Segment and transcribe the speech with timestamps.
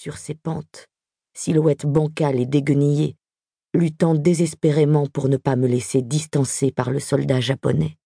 [0.00, 0.86] sur ses pentes,
[1.34, 3.18] silhouette bancale et déguenillée,
[3.74, 7.98] luttant désespérément pour ne pas me laisser distancer par le soldat japonais,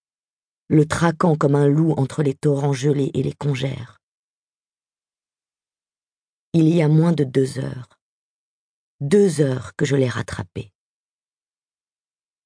[0.66, 4.00] le traquant comme un loup entre les torrents gelés et les congères.
[6.52, 7.88] Il y a moins de deux heures,
[9.00, 10.72] deux heures que je l'ai rattrapé.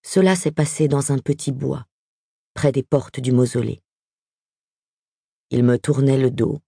[0.02, 1.86] Cela s'est passé dans un petit bois,
[2.52, 3.80] près des portes du mausolée.
[5.48, 6.58] Il me tournait le dos,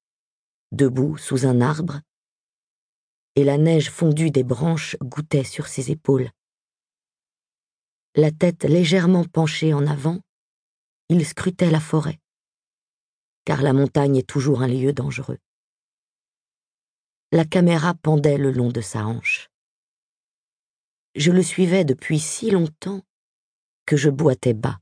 [0.73, 2.01] debout sous un arbre,
[3.37, 6.31] et la neige fondue des branches goûtait sur ses épaules.
[8.15, 10.19] La tête légèrement penchée en avant,
[11.09, 12.19] il scrutait la forêt,
[13.45, 15.39] car la montagne est toujours un lieu dangereux.
[17.33, 19.49] La caméra pendait le long de sa hanche.
[21.15, 23.03] Je le suivais depuis si longtemps
[23.87, 24.81] que je boitais bas.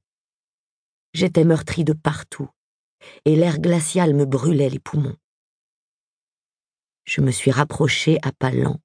[1.14, 2.48] J'étais meurtri de partout,
[3.24, 5.16] et l'air glacial me brûlait les poumons.
[7.08, 8.82] Je me suis rapproché à pas lents.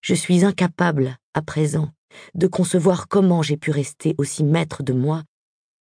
[0.00, 1.90] Je suis incapable, à présent,
[2.34, 5.24] de concevoir comment j'ai pu rester aussi maître de moi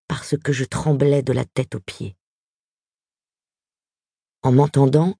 [0.09, 2.17] parce que je tremblais de la tête aux pieds.
[4.43, 5.17] En m'entendant,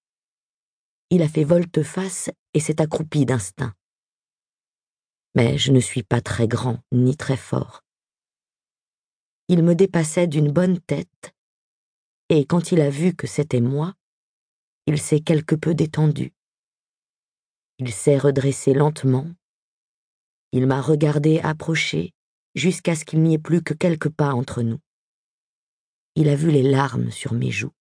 [1.11, 3.75] il a fait volte-face et s'est accroupi d'instinct.
[5.35, 7.85] Mais je ne suis pas très grand ni très fort.
[9.49, 11.35] Il me dépassait d'une bonne tête,
[12.31, 13.93] et quand il a vu que c'était moi,
[14.87, 16.33] il s'est quelque peu détendu.
[17.79, 19.27] Il s'est redressé lentement.
[20.53, 22.13] Il m'a regardé approcher
[22.55, 24.79] jusqu'à ce qu'il n'y ait plus que quelques pas entre nous.
[26.15, 27.75] Il a vu les larmes sur mes joues.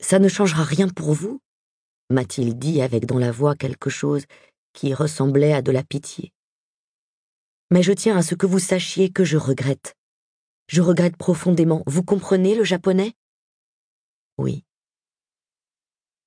[0.00, 1.40] Ça ne changera rien pour vous?
[2.10, 4.26] m'a-t-il dit avec dans la voix quelque chose
[4.72, 6.32] qui ressemblait à de la pitié.
[7.70, 9.96] Mais je tiens à ce que vous sachiez que je regrette.
[10.68, 11.82] Je regrette profondément.
[11.86, 13.14] Vous comprenez le japonais?
[14.38, 14.64] Oui.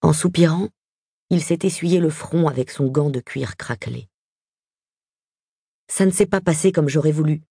[0.06, 0.70] En soupirant,
[1.32, 4.08] il s'est essuyé le front avec son gant de cuir craquelé.
[5.88, 7.42] Ça ne s'est pas passé comme j'aurais voulu.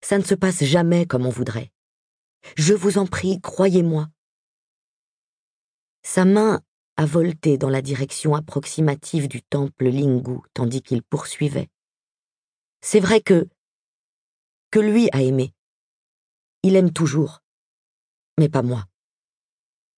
[0.00, 1.70] Ça ne se passe jamais comme on voudrait.
[2.56, 4.08] Je vous en prie, croyez-moi.
[6.02, 6.62] Sa main
[6.96, 11.68] a volté dans la direction approximative du temple Lingu tandis qu'il poursuivait.
[12.80, 13.50] C'est vrai que.
[14.70, 15.52] que lui a aimé.
[16.62, 17.42] Il aime toujours.
[18.38, 18.86] Mais pas moi.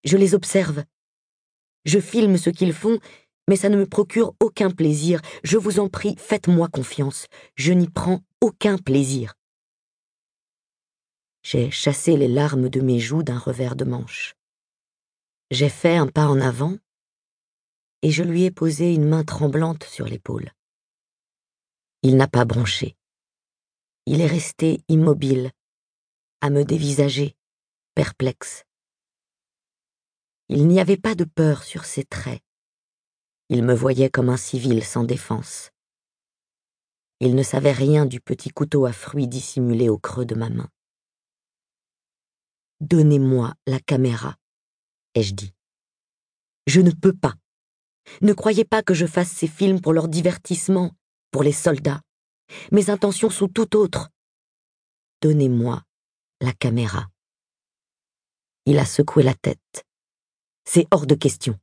[0.03, 0.85] Je les observe,
[1.85, 2.99] je filme ce qu'ils font,
[3.49, 5.21] mais ça ne me procure aucun plaisir.
[5.43, 7.27] Je vous en prie, faites-moi confiance.
[7.57, 9.35] Je n'y prends aucun plaisir.
[11.43, 14.35] J'ai chassé les larmes de mes joues d'un revers de manche.
[15.51, 16.77] J'ai fait un pas en avant
[18.01, 20.53] et je lui ai posé une main tremblante sur l'épaule.
[22.03, 22.97] Il n'a pas bronché.
[24.07, 25.51] Il est resté immobile,
[26.43, 27.35] à me dévisager,
[27.95, 28.65] perplexe.
[30.57, 32.41] Il n'y avait pas de peur sur ses traits.
[33.49, 35.73] Il me voyait comme un civil sans défense.
[37.19, 40.69] Il ne savait rien du petit couteau à fruits dissimulé au creux de ma main.
[42.79, 44.37] Donnez-moi la caméra,
[45.17, 45.53] ai-je dit.
[46.69, 47.35] Je ne peux pas.
[48.21, 50.93] Ne croyez pas que je fasse ces films pour leur divertissement,
[51.33, 52.03] pour les soldats.
[52.71, 54.09] Mes intentions sont tout autres.
[55.21, 55.83] Donnez-moi
[56.41, 57.09] la caméra.
[58.67, 59.85] Il a secoué la tête.
[60.65, 61.59] C'est hors de question.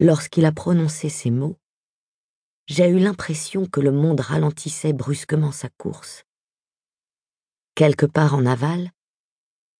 [0.00, 1.58] Lorsqu'il a prononcé ces mots,
[2.66, 6.24] j'ai eu l'impression que le monde ralentissait brusquement sa course.
[7.74, 8.90] Quelque part en aval,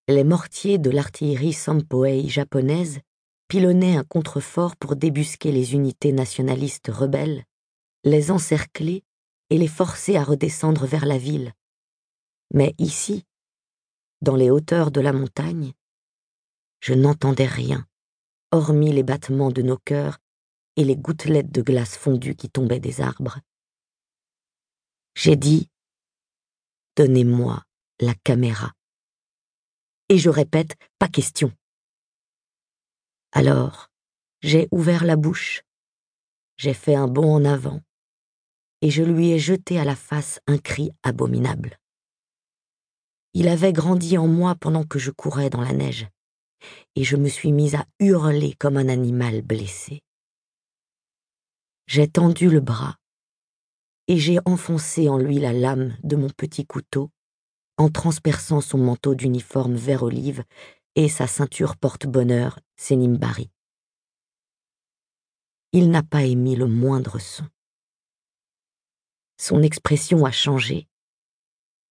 [0.08, 3.00] les mortiers de l'artillerie Sampoei japonaise
[3.48, 7.44] pilonnaient un contrefort pour débusquer les unités nationalistes rebelles,
[8.04, 9.04] les encercler
[9.50, 11.54] et les forcer à redescendre vers la ville.
[12.52, 13.24] Mais ici,
[14.20, 15.72] dans les hauteurs de la montagne,
[16.80, 17.86] je n'entendais rien,
[18.50, 20.18] hormis les battements de nos cœurs
[20.76, 23.40] et les gouttelettes de glace fondue qui tombaient des arbres.
[25.14, 25.68] J'ai dit
[26.96, 27.62] Donnez-moi
[28.00, 28.72] la caméra.
[30.08, 31.52] Et je répète, pas question.
[33.32, 33.90] Alors,
[34.40, 35.62] j'ai ouvert la bouche,
[36.56, 37.82] j'ai fait un bond en avant,
[38.80, 41.78] et je lui ai jeté à la face un cri abominable.
[43.34, 46.08] Il avait grandi en moi pendant que je courais dans la neige
[46.96, 50.02] et je me suis mise à hurler comme un animal blessé.
[51.86, 52.96] J'ai tendu le bras
[54.08, 57.10] et j'ai enfoncé en lui la lame de mon petit couteau
[57.76, 60.44] en transperçant son manteau d'uniforme vert olive
[60.96, 63.50] et sa ceinture porte-bonheur Senimbari.
[65.72, 67.46] Il n'a pas émis le moindre son.
[69.40, 70.88] Son expression a changé.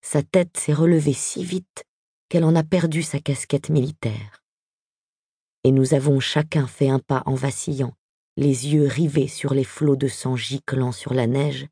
[0.02, 1.86] Sa tête s'est relevée si vite
[2.28, 4.44] qu'elle en a perdu sa casquette militaire.
[5.63, 7.94] Et nous avons chacun fait un pas en vacillant,
[8.38, 11.68] les yeux rivés sur les flots de sang giclant sur la neige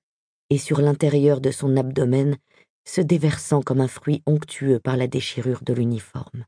[0.50, 2.38] et sur l'intérieur de son abdomen
[2.86, 6.46] se déversant comme un fruit onctueux par la déchirure de l'uniforme.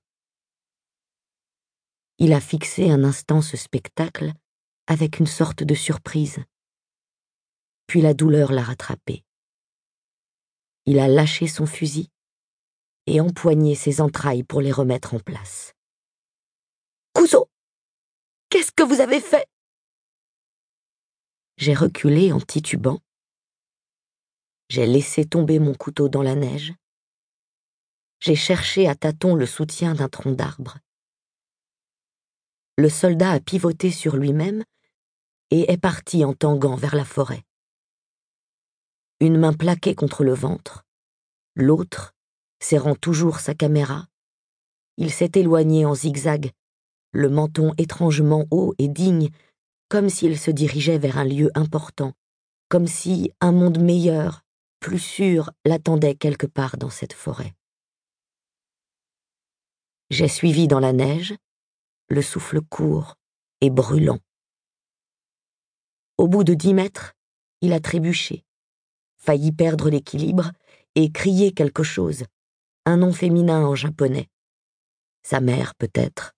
[2.20, 4.34] Il a fixé un instant ce spectacle
[4.88, 6.40] avec une sorte de surprise.
[7.86, 9.24] Puis la douleur l'a rattrapé.
[10.86, 12.10] Il a lâché son fusil
[13.06, 15.74] et empoigné ses entrailles pour les remettre en place.
[17.18, 17.50] Couseau
[18.50, 19.48] Qu'est-ce que vous avez fait?
[21.58, 23.00] J'ai reculé en titubant.
[24.70, 26.76] J'ai laissé tomber mon couteau dans la neige.
[28.20, 30.78] J'ai cherché à tâtons le soutien d'un tronc d'arbre.
[32.78, 34.64] Le soldat a pivoté sur lui-même
[35.50, 37.44] et est parti en tanguant vers la forêt.
[39.22, 40.86] Une main plaquée contre le ventre,
[41.56, 42.14] l'autre
[42.60, 44.06] serrant toujours sa caméra,
[44.98, 46.52] il s'est éloigné en zigzag,
[47.18, 49.30] le menton étrangement haut et digne,
[49.90, 52.14] comme s'il se dirigeait vers un lieu important,
[52.70, 54.44] comme si un monde meilleur,
[54.80, 57.56] plus sûr, l'attendait quelque part dans cette forêt.
[60.12, 61.34] J'ai suivi dans la neige,
[62.08, 63.16] le souffle court
[63.62, 64.20] et brûlant.
[66.20, 67.14] Au bout de dix mètres,
[67.62, 68.46] il a trébuché,
[69.18, 70.52] failli perdre l'équilibre
[70.94, 72.26] et crier quelque chose,
[72.86, 74.30] un nom féminin en japonais.
[75.24, 76.37] Sa mère peut-être,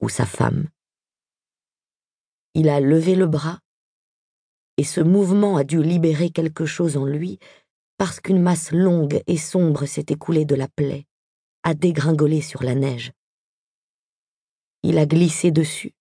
[0.00, 0.68] ou sa femme.
[2.54, 3.60] Il a levé le bras,
[4.76, 7.38] et ce mouvement a dû libérer quelque chose en lui,
[7.96, 11.06] parce qu'une masse longue et sombre s'est écoulée de la plaie,
[11.62, 13.12] a dégringolé sur la neige.
[14.82, 15.92] Il a glissé dessus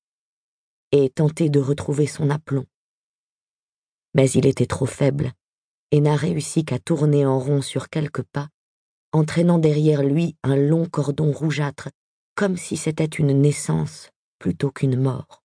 [0.92, 2.66] et tenté de retrouver son aplomb.
[4.14, 5.34] Mais il était trop faible
[5.92, 8.50] et n'a réussi qu'à tourner en rond sur quelques pas
[9.12, 11.90] entraînant derrière lui un long cordon rougeâtre,
[12.38, 15.44] comme si c'était une naissance plutôt qu'une mort.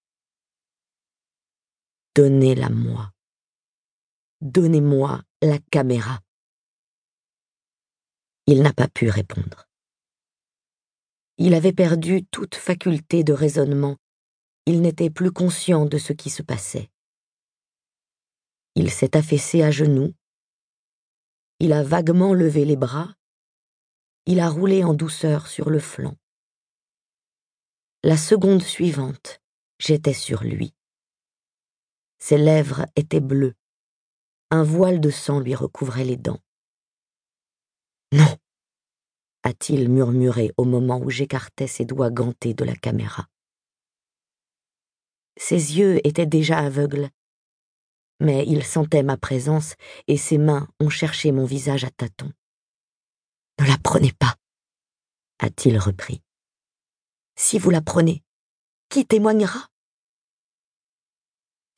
[2.14, 3.10] Donnez-la-moi.
[4.42, 6.20] Donnez-moi la caméra.
[8.46, 9.66] Il n'a pas pu répondre.
[11.38, 13.96] Il avait perdu toute faculté de raisonnement,
[14.66, 16.90] il n'était plus conscient de ce qui se passait.
[18.74, 20.12] Il s'est affaissé à genoux,
[21.58, 23.14] il a vaguement levé les bras,
[24.26, 26.16] il a roulé en douceur sur le flanc.
[28.04, 29.40] La seconde suivante,
[29.78, 30.74] j'étais sur lui.
[32.18, 33.54] Ses lèvres étaient bleues.
[34.50, 36.40] Un voile de sang lui recouvrait les dents.
[38.10, 38.36] Non,
[39.44, 43.28] a-t-il murmuré au moment où j'écartais ses doigts gantés de la caméra.
[45.36, 47.08] Ses yeux étaient déjà aveugles,
[48.18, 49.76] mais il sentait ma présence
[50.08, 52.32] et ses mains ont cherché mon visage à tâtons.
[53.60, 54.34] Ne la prenez pas,
[55.38, 56.20] a-t-il repris.
[57.34, 58.22] Si vous la prenez,
[58.88, 59.68] qui témoignera?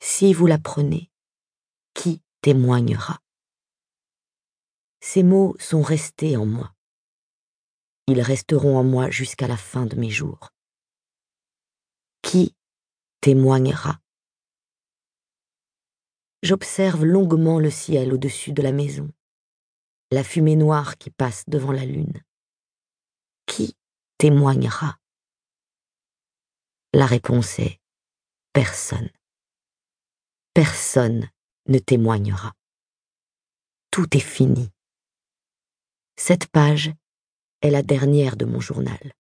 [0.01, 1.11] Si vous la prenez,
[1.95, 3.21] qui témoignera?
[5.01, 6.75] Ces mots sont restés en moi.
[8.07, 10.51] Ils resteront en moi jusqu'à la fin de mes jours.
[12.23, 12.55] Qui
[13.21, 14.01] témoignera?
[16.43, 19.11] J'observe longuement le ciel au-dessus de la maison
[20.15, 22.23] la fumée noire qui passe devant la lune.
[23.47, 23.77] Qui
[24.17, 24.97] témoignera?
[26.95, 27.81] La réponse est
[28.53, 29.11] personne.
[30.55, 31.29] Personne
[31.67, 32.53] ne témoignera.
[33.91, 34.71] Tout est fini.
[36.15, 36.93] Cette page
[37.63, 39.13] est la dernière de mon journal.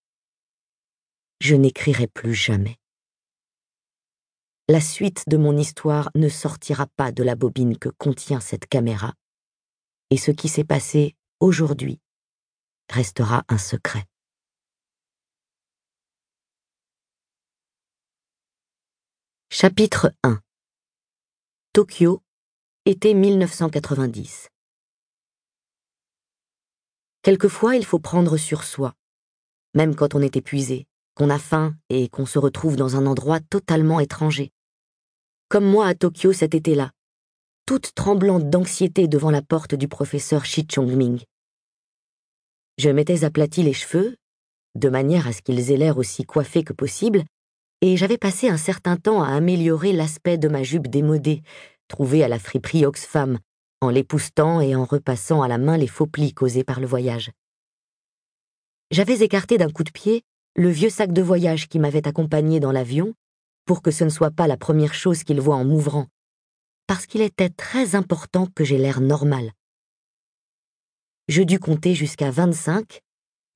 [1.41, 2.79] Je n'écrirai plus jamais.
[4.69, 9.15] La suite de mon histoire ne sortira pas de la bobine que contient cette caméra
[10.11, 11.99] et ce qui s'est passé aujourd'hui
[12.89, 14.07] restera un secret.
[19.57, 20.41] Chapitre 1
[21.73, 22.25] Tokyo,
[22.87, 24.49] été 1990
[27.23, 28.95] Quelquefois il faut prendre sur soi,
[29.75, 33.39] même quand on est épuisé, qu'on a faim et qu'on se retrouve dans un endroit
[33.39, 34.51] totalement étranger.
[35.49, 36.91] Comme moi à Tokyo cet été-là,
[37.65, 41.23] toute tremblante d'anxiété devant la porte du professeur Shi Chongming.
[42.79, 44.17] Je m'étais aplati les cheveux,
[44.75, 47.23] de manière à ce qu'ils aient l'air aussi coiffés que possible,
[47.87, 51.43] et j'avais passé un certain temps à améliorer l'aspect de ma jupe démodée,
[51.87, 53.39] trouvée à la friperie Oxfam,
[53.83, 57.31] en l'époustant et en repassant à la main les faux plis causés par le voyage.
[58.91, 60.23] J'avais écarté d'un coup de pied
[60.57, 63.13] le vieux sac de voyage qui m'avait accompagné dans l'avion,
[63.67, 66.07] pour que ce ne soit pas la première chose qu'il voit en m'ouvrant,
[66.87, 69.53] parce qu'il était très important que j'ai l'air normal.
[71.29, 73.03] Je dus compter jusqu'à 25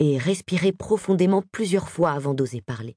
[0.00, 2.94] et respirer profondément plusieurs fois avant d'oser parler.